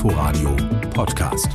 [0.00, 0.56] Inforadio
[0.94, 1.52] Podcast.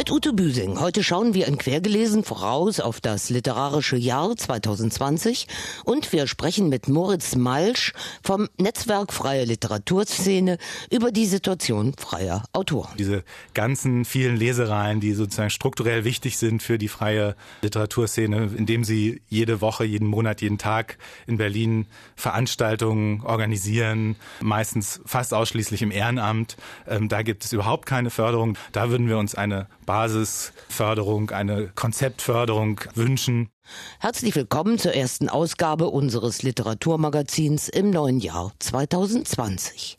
[0.00, 0.80] Mit Ute Büsing.
[0.80, 5.46] Heute schauen wir in Quergelesen voraus auf das literarische Jahr 2020
[5.84, 7.92] und wir sprechen mit Moritz Malsch
[8.22, 10.56] vom Netzwerk Freie Literaturszene
[10.90, 12.88] über die Situation freier Autoren.
[12.98, 19.20] Diese ganzen vielen Lesereien, die sozusagen strukturell wichtig sind für die freie Literaturszene, indem sie
[19.28, 20.96] jede Woche, jeden Monat, jeden Tag
[21.26, 21.84] in Berlin
[22.16, 26.56] Veranstaltungen organisieren, meistens fast ausschließlich im Ehrenamt.
[26.88, 28.56] Ähm, da gibt es überhaupt keine Förderung.
[28.72, 33.48] Da würden wir uns eine Basisförderung, eine Konzeptförderung wünschen.
[33.98, 39.98] Herzlich willkommen zur ersten Ausgabe unseres Literaturmagazins im neuen Jahr 2020.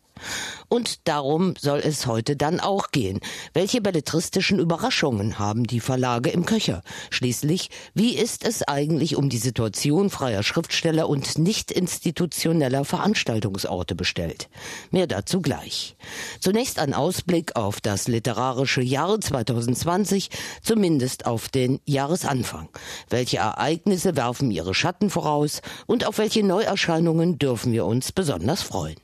[0.72, 3.20] Und darum soll es heute dann auch gehen.
[3.54, 6.82] Welche belletristischen Überraschungen haben die Verlage im Köcher?
[7.10, 14.48] Schließlich, wie ist es eigentlich um die Situation freier Schriftsteller und nicht institutioneller Veranstaltungsorte bestellt?
[14.92, 15.98] Mehr dazu gleich.
[16.40, 20.30] Zunächst ein Ausblick auf das literarische Jahr 2020,
[20.64, 22.70] zumindest auf den Jahresanfang.
[23.10, 28.96] Welche Ereignisse werfen ihre Schatten voraus und auf welche Neuerscheinungen dürfen wir uns besonders freuen?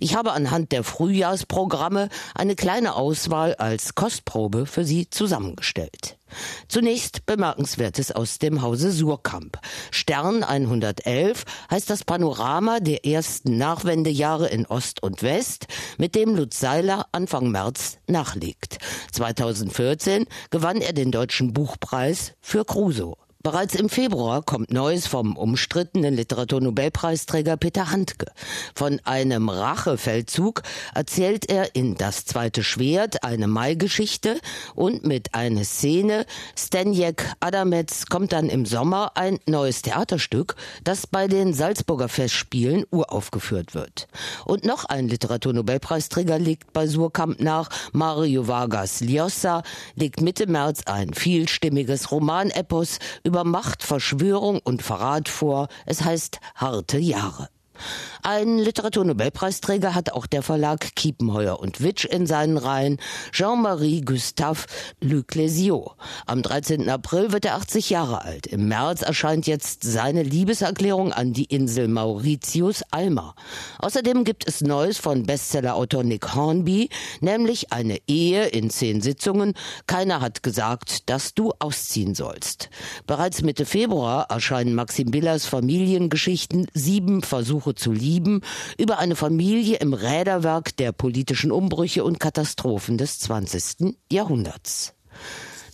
[0.00, 6.18] Ich habe anhand der Frühjahrsprogramme eine kleine Auswahl als Kostprobe für Sie zusammengestellt.
[6.66, 9.60] Zunächst Bemerkenswertes aus dem Hause Surkamp.
[9.92, 16.58] Stern 111 heißt das Panorama der ersten Nachwendejahre in Ost und West, mit dem Lutz
[16.58, 18.78] Seiler Anfang März nachlegt.
[19.12, 23.23] 2014 gewann er den Deutschen Buchpreis für Crusoe.
[23.44, 28.28] Bereits im Februar kommt Neues vom umstrittenen Literaturnobelpreisträger Peter Handke.
[28.74, 30.62] Von einem Rachefeldzug
[30.94, 34.40] erzählt er in Das zweite Schwert eine Mai-Geschichte
[34.74, 36.24] und mit einer Szene
[36.56, 43.74] Stenjek Adametz kommt dann im Sommer ein neues Theaterstück, das bei den Salzburger Festspielen uraufgeführt
[43.74, 44.08] wird.
[44.46, 49.62] Und noch ein Literaturnobelpreisträger legt bei Surkamp nach, Mario Vargas Llosa
[49.96, 55.66] legt Mitte März ein vielstimmiges Romanepos über Macht, Verschwörung und Verrat vor.
[55.86, 57.48] Es heißt harte Jahre.
[58.22, 62.98] Ein Literaturnobelpreisträger hat auch der Verlag Kiepenheuer und Witsch in seinen Reihen,
[63.32, 64.60] Jean-Marie Gustave
[65.00, 65.92] Luc Lesio.
[66.26, 66.88] Am 13.
[66.88, 68.46] April wird er 80 Jahre alt.
[68.46, 73.34] Im März erscheint jetzt seine Liebeserklärung an die Insel Mauritius Alma.
[73.78, 76.88] Außerdem gibt es Neues von Bestsellerautor Nick Hornby,
[77.20, 79.54] nämlich eine Ehe in zehn Sitzungen.
[79.86, 82.70] Keiner hat gesagt, dass du ausziehen sollst.
[83.06, 88.40] Bereits Mitte Februar erscheinen Maxim Billers Familiengeschichten Sieben Versuche zu lieben,
[88.78, 93.96] über eine Familie im Räderwerk der politischen Umbrüche und Katastrophen des 20.
[94.10, 94.94] Jahrhunderts.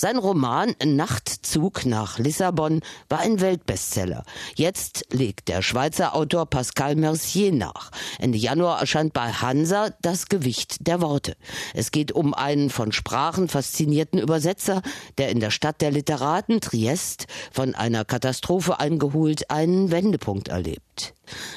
[0.00, 2.80] Sein Roman Nachtzug nach Lissabon
[3.10, 4.24] war ein Weltbestseller.
[4.54, 7.90] Jetzt legt der Schweizer Autor Pascal Mercier nach.
[8.18, 11.36] Ende Januar erscheint bei Hansa das Gewicht der Worte.
[11.74, 14.80] Es geht um einen von Sprachen faszinierten Übersetzer,
[15.18, 21.12] der in der Stadt der Literaten Triest von einer Katastrophe eingeholt einen Wendepunkt erlebt.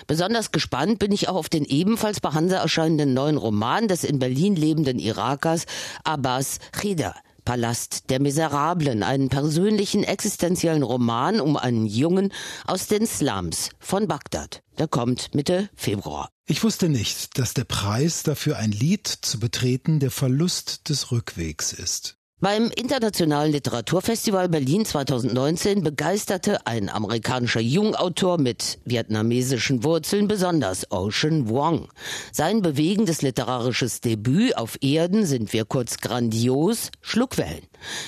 [0.06, 4.20] Besonders gespannt bin ich auch auf den ebenfalls bei Hansa erscheinenden neuen Roman des in
[4.20, 5.66] Berlin lebenden Irakers
[6.04, 7.16] Abbas Khida.
[7.46, 12.32] Palast der Miserablen, einen persönlichen existenziellen Roman um einen Jungen
[12.66, 14.62] aus den Slums von Bagdad.
[14.78, 16.30] Der kommt Mitte Februar.
[16.48, 21.74] Ich wusste nicht, dass der Preis dafür ein Lied zu betreten der Verlust des Rückwegs
[21.74, 22.18] ist.
[22.44, 31.88] Beim Internationalen Literaturfestival Berlin 2019 begeisterte ein amerikanischer Jungautor mit vietnamesischen Wurzeln besonders Ocean Wong.
[32.34, 37.64] Sein bewegendes literarisches Debüt auf Erden sind wir kurz grandios Schluckwellen.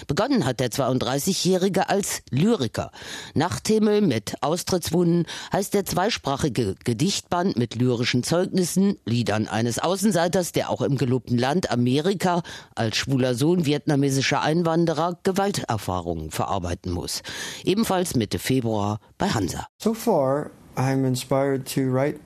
[0.08, 2.92] Begonnen hat der 32-Jährige als Lyriker.
[3.34, 10.82] Nachthimmel mit Austrittswunden heißt der zweisprachige Gedichtband mit lyrischen Zeugnissen, Liedern eines Außenseiters, der auch
[10.82, 12.44] im gelobten Land Amerika
[12.76, 17.22] als schwuler Sohn vietnamesischer Einwanderer Gewalterfahrungen verarbeiten muss.
[17.64, 19.68] Ebenfalls Mitte Februar bei Hansa.
[19.82, 22.20] So far, I'm inspired to write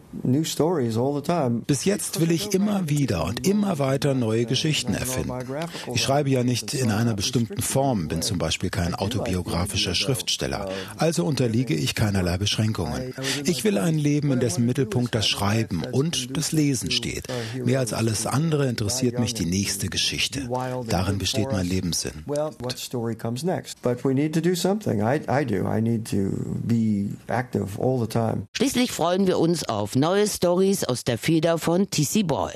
[1.65, 5.31] bis jetzt will ich immer wieder und immer weiter neue Geschichten erfinden.
[5.93, 11.25] Ich schreibe ja nicht in einer bestimmten Form, bin zum Beispiel kein autobiografischer Schriftsteller, also
[11.25, 13.13] unterliege ich keinerlei Beschränkungen.
[13.45, 17.27] Ich will ein Leben, in dessen Mittelpunkt das Schreiben und das Lesen steht.
[17.63, 20.49] Mehr als alles andere interessiert mich die nächste Geschichte.
[20.87, 22.25] Darin besteht mein Lebenssinn.
[28.53, 32.23] Schließlich freuen wir uns auf Neue Stories aus der Feder von T.C.
[32.23, 32.51] Boy.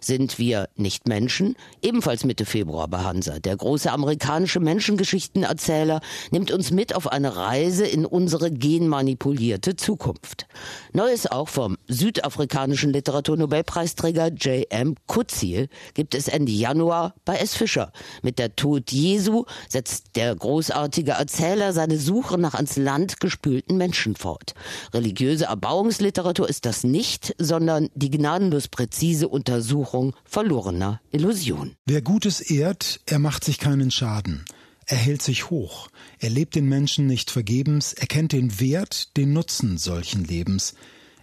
[0.00, 1.54] Sind wir nicht Menschen?
[1.82, 3.38] Ebenfalls Mitte Februar bei Hansa.
[3.38, 6.00] Der große amerikanische Menschengeschichtenerzähler
[6.32, 10.46] nimmt uns mit auf eine Reise in unsere genmanipulierte Zukunft.
[10.92, 14.96] Neues auch vom südafrikanischen Literaturnobelpreisträger J.M.
[15.06, 17.54] Kutzil gibt es Ende Januar bei S.
[17.54, 17.92] Fischer.
[18.22, 24.16] Mit der Tod Jesu setzt der großartige Erzähler seine Suche nach ans Land gespülten Menschen
[24.16, 24.54] fort.
[24.92, 31.76] Religiöse Erbauungsliteratur ist das nicht, sondern die gnadenlos präzise Untersuchung verlorener Illusion.
[31.86, 34.44] Wer Gutes ehrt, er macht sich keinen Schaden.
[34.86, 35.88] Er hält sich hoch.
[36.20, 37.92] Er lebt den Menschen nicht vergebens.
[37.92, 40.74] Er kennt den Wert, den Nutzen solchen Lebens.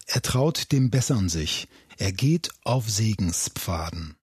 [0.05, 1.67] Er traut dem Bessern sich.
[1.97, 4.15] Er geht auf Segenspfaden.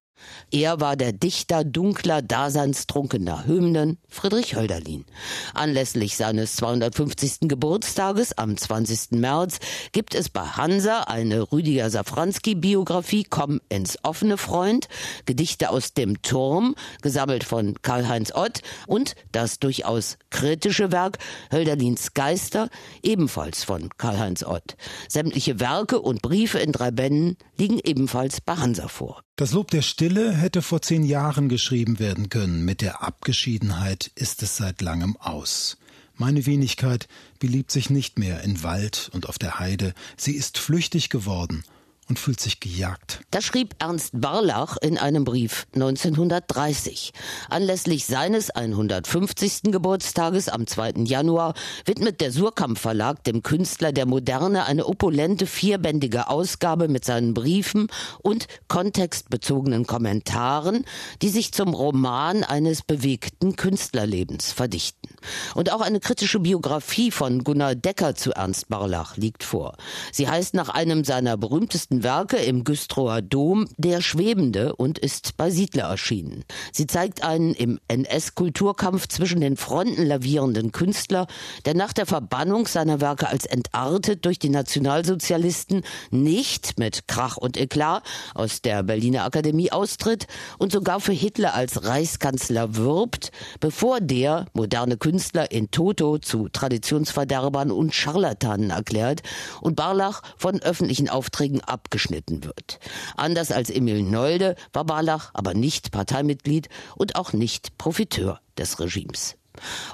[0.51, 5.05] Er war der Dichter dunkler, daseinstrunkener Hymnen, Friedrich Hölderlin.
[5.53, 7.47] Anlässlich seines 250.
[7.47, 9.11] Geburtstages am 20.
[9.11, 9.59] März
[9.93, 14.87] gibt es bei Hansa eine Rüdiger Safranski-Biografie Komm ins offene Freund,
[15.25, 21.17] Gedichte aus dem Turm, gesammelt von Karl-Heinz Ott und das durchaus kritische Werk
[21.51, 22.69] Hölderlins Geister,
[23.03, 24.75] ebenfalls von Karl-Heinz Ott.
[25.07, 29.21] Sämtliche Werke und Briefe in drei Bänden liegen ebenfalls bei Hansa vor.
[29.41, 32.63] Das Lob der Stille hätte vor zehn Jahren geschrieben werden können.
[32.63, 35.79] Mit der Abgeschiedenheit ist es seit langem aus.
[36.13, 37.07] Meine Wenigkeit
[37.39, 39.95] beliebt sich nicht mehr in Wald und auf der Heide.
[40.15, 41.63] Sie ist flüchtig geworden
[42.11, 43.21] und fühlt sich gejagt.
[43.31, 47.13] Das schrieb Ernst Barlach in einem Brief 1930.
[47.49, 49.71] Anlässlich seines 150.
[49.71, 51.05] Geburtstages am 2.
[51.05, 51.53] Januar
[51.85, 57.87] widmet der Surkamp Verlag dem Künstler der Moderne eine opulente vierbändige Ausgabe mit seinen Briefen
[58.21, 60.83] und kontextbezogenen Kommentaren,
[61.21, 65.15] die sich zum Roman eines bewegten Künstlerlebens verdichten.
[65.55, 69.77] Und auch eine kritische Biografie von Gunnar Decker zu Ernst Barlach liegt vor.
[70.11, 75.49] Sie heißt nach einem seiner berühmtesten Werke im Güstrower Dom Der Schwebende und ist bei
[75.51, 76.43] Siedler erschienen.
[76.71, 81.27] Sie zeigt einen im NS-Kulturkampf zwischen den Fronten lavierenden Künstler,
[81.65, 87.57] der nach der Verbannung seiner Werke als entartet durch die Nationalsozialisten nicht mit Krach und
[87.57, 88.03] Eklat
[88.33, 90.27] aus der Berliner Akademie austritt
[90.57, 97.71] und sogar für Hitler als Reichskanzler wirbt, bevor der moderne Künstler in Toto zu Traditionsverderbern
[97.71, 99.21] und Scharlatanen erklärt
[99.61, 102.79] und Barlach von öffentlichen Aufträgen ab abgeschnitten wird.
[103.17, 109.35] Anders als Emil Nolde war Barlach aber nicht Parteimitglied und auch nicht Profiteur des Regimes.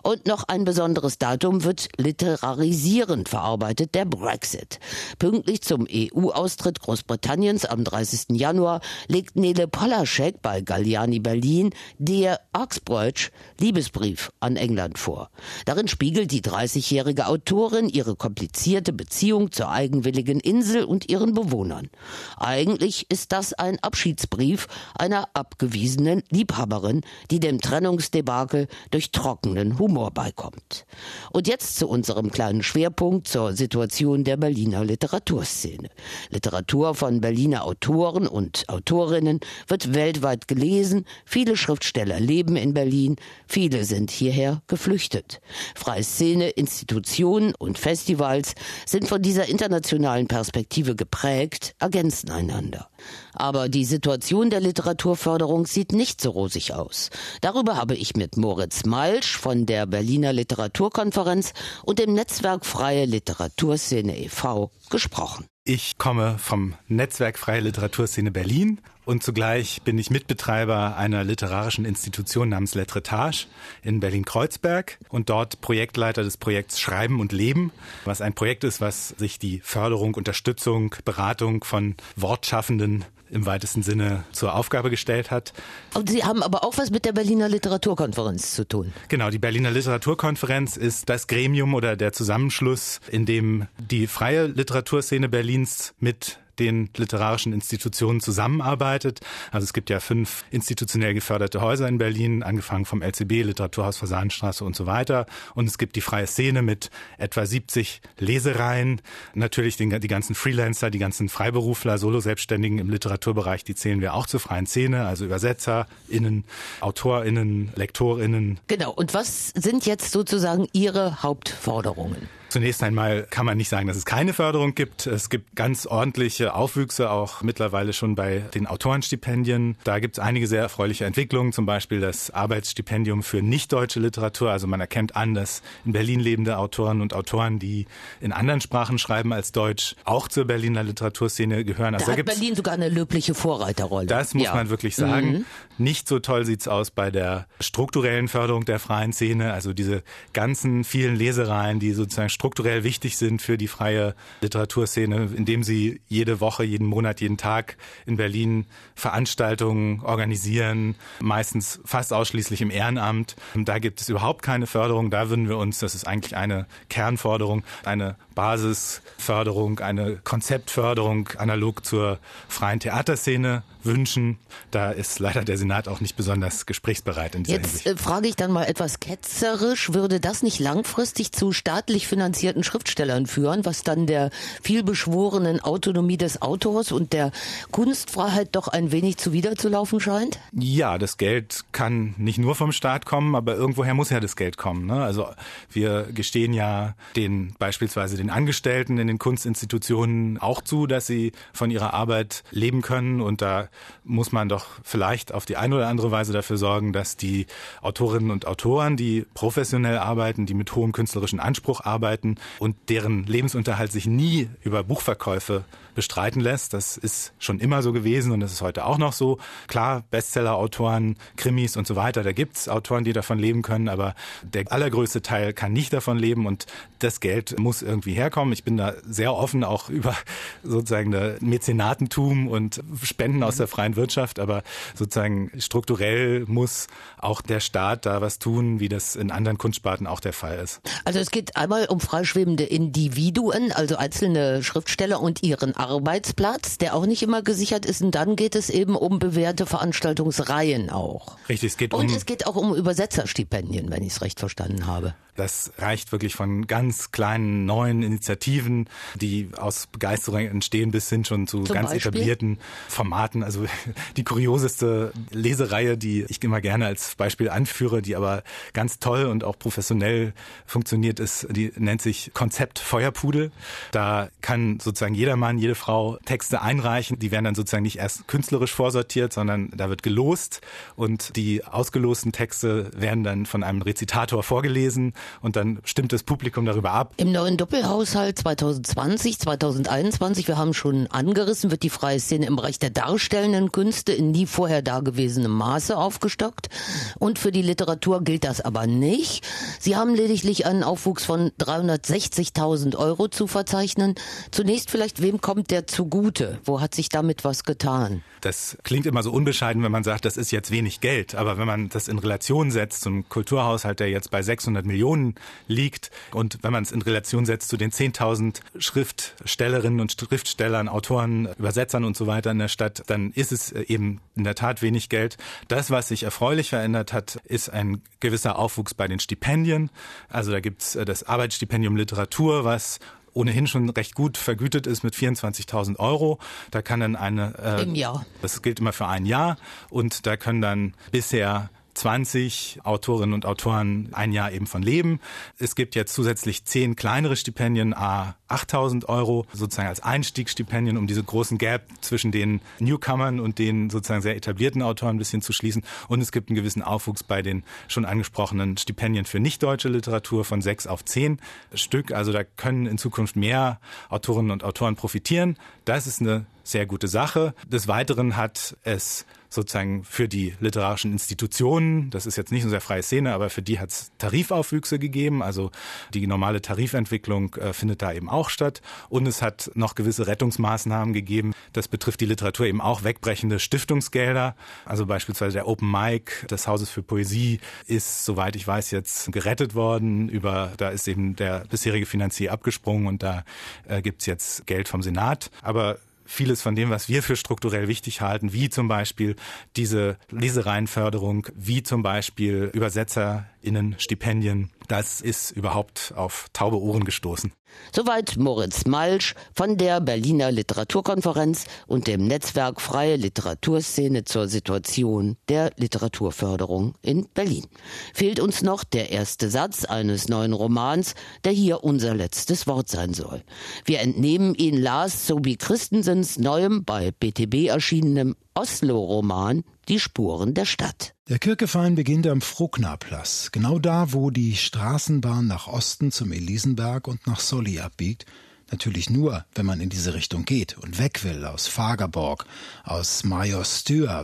[0.03, 4.79] Und noch ein besonderes Datum wird literarisierend verarbeitet, der Brexit.
[5.19, 8.37] Pünktlich zum EU-Austritt Großbritanniens am 30.
[8.37, 13.29] Januar legt Nele Polaschek bei Galliani Berlin der Oxbridge
[13.59, 15.29] Liebesbrief an England vor.
[15.65, 21.89] Darin spiegelt die 30-jährige Autorin ihre komplizierte Beziehung zur eigenwilligen Insel und ihren Bewohnern.
[22.37, 30.11] Eigentlich ist das ein Abschiedsbrief einer abgewiesenen Liebhaberin, die dem Trennungsdebakel durch trockene trockenen Humor
[30.11, 30.85] beikommt.
[31.31, 35.89] Und jetzt zu unserem kleinen Schwerpunkt zur Situation der Berliner Literaturszene.
[36.29, 43.15] Literatur von Berliner Autoren und Autorinnen wird weltweit gelesen, viele Schriftsteller leben in Berlin,
[43.47, 45.39] viele sind hierher geflüchtet.
[45.75, 48.53] Freie Szene, Institutionen und Festivals
[48.85, 52.89] sind von dieser internationalen Perspektive geprägt, ergänzen einander.
[53.33, 57.09] Aber die Situation der Literaturförderung sieht nicht so rosig aus.
[57.41, 61.53] Darüber habe ich mit Moritz Malsch von der Berliner Literaturkonferenz
[61.83, 64.71] und dem Netzwerk Freie Literaturszene e.V.
[64.89, 65.45] gesprochen.
[65.63, 72.49] Ich komme vom Netzwerk Freie Literaturszene Berlin und zugleich bin ich Mitbetreiber einer literarischen Institution
[72.49, 73.47] namens Letretage
[73.81, 77.71] in Berlin-Kreuzberg und dort Projektleiter des Projekts Schreiben und Leben,
[78.03, 84.25] was ein Projekt ist, was sich die Förderung, Unterstützung, Beratung von Wortschaffenden im weitesten Sinne
[84.33, 85.53] zur Aufgabe gestellt hat.
[85.93, 88.93] Und Sie haben aber auch was mit der Berliner Literaturkonferenz zu tun.
[89.07, 95.29] Genau, die Berliner Literaturkonferenz ist das Gremium oder der Zusammenschluss, in dem die freie Literaturszene
[95.29, 99.21] Berlins mit den literarischen Institutionen zusammenarbeitet.
[99.51, 104.63] Also es gibt ja fünf institutionell geförderte Häuser in Berlin, angefangen vom LCB, Literaturhaus Fasanstraße
[104.63, 105.25] und so weiter.
[105.55, 109.01] Und es gibt die freie Szene mit etwa 70 Lesereien.
[109.33, 114.27] Natürlich den, die ganzen Freelancer, die ganzen Freiberufler, Solo-Selbstständigen im Literaturbereich, die zählen wir auch
[114.27, 116.43] zur freien Szene, also ÜbersetzerInnen,
[116.81, 118.59] AutorInnen, LektorInnen.
[118.67, 118.91] Genau.
[118.91, 122.29] Und was sind jetzt sozusagen Ihre Hauptforderungen?
[122.49, 125.05] Zunächst einmal kann man nicht sagen, dass es keine Förderung gibt.
[125.05, 129.75] Es gibt ganz ordentliche Aufwüchse auch mittlerweile schon bei den Autorenstipendien.
[129.83, 134.51] Da gibt es einige sehr erfreuliche Entwicklungen, zum Beispiel das Arbeitsstipendium für nicht-deutsche Literatur.
[134.51, 137.85] Also man erkennt an, dass in Berlin lebende Autoren und Autoren, die
[138.21, 141.95] in anderen Sprachen schreiben als Deutsch, auch zur Berliner Literaturszene gehören.
[141.95, 144.07] Also da, da hat Berlin sogar eine löbliche Vorreiterrolle.
[144.07, 144.55] Das muss ja.
[144.55, 145.29] man wirklich sagen.
[145.29, 145.45] Mhm.
[145.77, 149.53] Nicht so toll sieht's aus bei der strukturellen Förderung der freien Szene.
[149.53, 150.01] Also diese
[150.33, 156.39] ganzen vielen Lesereien, die sozusagen strukturell wichtig sind für die freie Literaturszene, indem sie jede
[156.39, 163.35] Woche, jeden Monat, jeden Tag in Berlin Veranstaltungen organisieren, meistens fast ausschließlich im Ehrenamt.
[163.55, 165.09] Da gibt es überhaupt keine Förderung.
[165.09, 172.19] Da würden wir uns, das ist eigentlich eine Kernforderung, eine Basisförderung, eine Konzeptförderung analog zur
[172.47, 174.37] freien Theaterszene wünschen.
[174.69, 177.87] Da ist leider der Senat auch nicht besonders gesprächsbereit in dieser Jetzt Hinsicht.
[177.87, 183.25] Äh, frage ich dann mal etwas ketzerisch, würde das nicht langfristig zu staatlich finanzierten Schriftstellern
[183.25, 184.29] führen, was dann der
[184.61, 187.31] vielbeschworenen Autonomie des Autors und der
[187.71, 190.39] Kunstfreiheit doch ein wenig zuwiderzulaufen scheint?
[190.51, 194.57] Ja, das Geld kann nicht nur vom Staat kommen, aber irgendwoher muss ja das Geld
[194.57, 194.85] kommen.
[194.85, 195.01] Ne?
[195.03, 195.27] Also
[195.71, 201.71] wir gestehen ja den beispielsweise den Angestellten in den Kunstinstitutionen auch zu, dass sie von
[201.71, 203.69] ihrer Arbeit leben können und da
[204.03, 207.45] muss man doch vielleicht auf die eine oder andere Weise dafür sorgen, dass die
[207.81, 213.91] Autorinnen und Autoren, die professionell arbeiten, die mit hohem künstlerischen Anspruch arbeiten und deren Lebensunterhalt
[213.91, 215.63] sich nie über Buchverkäufe
[215.97, 216.75] bestreiten lässt.
[216.75, 219.39] Das ist schon immer so gewesen und das ist heute auch noch so.
[219.65, 224.71] Klar, Bestseller-Autoren, Krimis und so weiter, da gibt's Autoren, die davon leben können, aber der
[224.71, 226.67] allergrößte Teil kann nicht davon leben und
[226.99, 228.53] das Geld muss irgendwie herkommen.
[228.53, 230.15] Ich bin da sehr offen auch über
[230.63, 234.63] sozusagen Mäzenatentum und Spenden aus der freien Wirtschaft, aber
[234.95, 240.19] sozusagen strukturell muss auch der Staat da was tun, wie das in anderen Kunstsparten auch
[240.19, 240.81] der Fall ist.
[241.05, 247.05] Also es geht einmal um freischwebende Individuen, also einzelne Schriftsteller und ihren Arbeitsplatz, der auch
[247.05, 248.01] nicht immer gesichert ist.
[248.01, 251.37] Und dann geht es eben um bewährte Veranstaltungsreihen auch.
[251.49, 254.87] Richtig, es geht Und um es geht auch um Übersetzerstipendien, wenn ich es recht verstanden
[254.87, 255.13] habe.
[255.35, 261.47] Das reicht wirklich von ganz kleinen neuen Initiativen, die aus Begeisterung entstehen, bis hin schon
[261.47, 262.11] zu Zum ganz Beispiel?
[262.11, 263.43] etablierten Formaten.
[263.43, 263.65] Also
[264.17, 269.43] die kurioseste Lesereihe, die ich immer gerne als Beispiel anführe, die aber ganz toll und
[269.43, 270.33] auch professionell
[270.65, 273.51] funktioniert, ist, die nennt sich Konzept Feuerpudel.
[273.91, 277.19] Da kann sozusagen jeder Mann, jede Frau Texte einreichen.
[277.19, 280.61] Die werden dann sozusagen nicht erst künstlerisch vorsortiert, sondern da wird gelost
[280.95, 286.65] und die ausgelosten Texte werden dann von einem Rezitator vorgelesen und dann stimmt das Publikum
[286.65, 287.13] darüber ab.
[287.17, 287.57] Im neuen
[287.97, 293.71] Doppelhaushalt 2020, 2021, wir haben schon angerissen, wird die freie Szene im Bereich der darstellenden
[293.71, 296.69] Künste in nie vorher dagewesenem Maße aufgestockt.
[297.17, 299.43] Und für die Literatur gilt das aber nicht.
[299.79, 304.13] Sie haben lediglich einen Aufwuchs von 360.000 Euro zu verzeichnen.
[304.51, 306.59] Zunächst vielleicht, wem kommt der zugute?
[306.65, 308.21] Wo hat sich damit was getan?
[308.41, 311.33] Das klingt immer so unbescheiden, wenn man sagt, das ist jetzt wenig Geld.
[311.33, 315.33] Aber wenn man das in Relation setzt zum Kulturhaushalt, der jetzt bei 600 Millionen
[315.67, 321.47] liegt, und wenn man es in Relation setzt zu den 10.000 Schriftstellerinnen und Schriftstellern, Autoren,
[321.57, 325.09] Übersetzern und so weiter in der Stadt, dann ist es eben in der Tat wenig
[325.09, 325.37] Geld.
[325.67, 329.89] Das, was sich erfreulich verändert hat, ist ein gewisser Aufwuchs bei den Stipendien.
[330.29, 332.99] Also da gibt's äh, das Arbeitsstipendium Literatur, was
[333.33, 336.39] ohnehin schon recht gut vergütet ist mit 24.000 Euro.
[336.71, 338.25] Da kann dann eine äh, Im Jahr.
[338.41, 339.57] Das gilt immer für ein Jahr
[339.89, 345.19] und da können dann bisher 20 Autorinnen und Autoren ein Jahr eben von leben.
[345.57, 351.23] Es gibt jetzt zusätzlich zehn kleinere Stipendien, a 8000 Euro, sozusagen als Einstiegsstipendien, um diese
[351.23, 355.83] großen Gap zwischen den Newcomern und den sozusagen sehr etablierten Autoren ein bisschen zu schließen.
[356.07, 360.61] Und es gibt einen gewissen Aufwuchs bei den schon angesprochenen Stipendien für nicht-deutsche Literatur von
[360.61, 361.39] sechs auf zehn
[361.73, 362.11] Stück.
[362.11, 365.57] Also da können in Zukunft mehr Autorinnen und Autoren profitieren.
[365.83, 367.55] Das ist eine sehr gute Sache.
[367.67, 372.81] Des Weiteren hat es sozusagen für die literarischen Institutionen, das ist jetzt nicht nur sehr
[372.81, 375.41] freie Szene, aber für die hat es Tarifaufwüchse gegeben.
[375.41, 375.71] Also
[376.13, 378.81] die normale Tarifentwicklung äh, findet da eben auch statt.
[379.09, 381.53] Und es hat noch gewisse Rettungsmaßnahmen gegeben.
[381.73, 384.55] Das betrifft die Literatur eben auch wegbrechende Stiftungsgelder.
[384.85, 389.75] Also beispielsweise der Open Mic des Hauses für Poesie ist, soweit ich weiß, jetzt gerettet
[389.75, 390.29] worden.
[390.29, 393.43] Über da ist eben der bisherige Finanzier abgesprungen und da
[393.87, 395.49] äh, gibt's jetzt Geld vom Senat.
[395.61, 399.35] Aber vieles von dem, was wir für strukturell wichtig halten, wie zum Beispiel
[399.75, 407.51] diese Lesereihenförderung, wie zum Beispiel ÜbersetzerInnen-Stipendien, Das ist überhaupt auf taube Ohren gestoßen.
[407.93, 415.71] Soweit Moritz Malsch von der Berliner Literaturkonferenz und dem Netzwerk Freie Literaturszene zur Situation der
[415.75, 417.65] Literaturförderung in Berlin.
[418.13, 423.13] Fehlt uns noch der erste Satz eines neuen Romans, der hier unser letztes Wort sein
[423.13, 423.43] soll.
[423.83, 431.16] Wir entnehmen ihn Lars Sobi Christensens neuem bei BTB erschienenem Oslo-Roman Die Spuren der Stadt.
[431.29, 437.27] Der Kirkeverein beginnt am Frucknerplatz, genau da, wo die Straßenbahn nach Osten zum Elisenberg und
[437.27, 438.25] nach Solli abbiegt.
[438.71, 442.45] Natürlich nur, wenn man in diese Richtung geht und weg will aus Fagerborg,
[442.85, 443.65] aus Major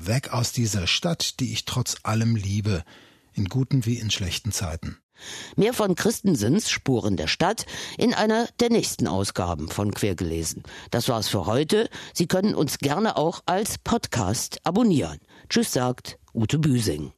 [0.06, 2.86] weg aus dieser Stadt, die ich trotz allem liebe,
[3.34, 4.98] in guten wie in schlechten Zeiten.
[5.58, 7.66] Mehr von Christensens Spuren der Stadt
[7.98, 10.64] in einer der nächsten Ausgaben von Quergelesen.
[10.90, 11.90] Das war's für heute.
[12.14, 15.20] Sie können uns gerne auch als Podcast abonnieren.
[15.50, 17.12] Tschüss sagt Ute Büsing.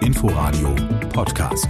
[0.00, 0.74] Inforadio
[1.12, 1.68] Podcast.